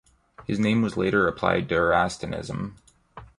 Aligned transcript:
His 0.47 0.57
name 0.57 0.81
was 0.81 0.97
later 0.97 1.27
applied 1.27 1.69
to 1.69 1.75
Erastianism. 1.75 2.75